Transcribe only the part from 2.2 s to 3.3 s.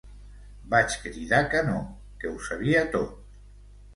que ho sabia tot.